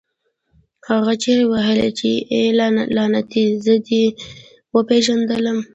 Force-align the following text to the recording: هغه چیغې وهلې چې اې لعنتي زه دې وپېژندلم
هغه 0.89 1.13
چیغې 1.21 1.45
وهلې 1.51 1.89
چې 1.99 2.09
اې 2.33 2.41
لعنتي 2.97 3.43
زه 3.65 3.73
دې 3.87 4.03
وپېژندلم 4.75 5.59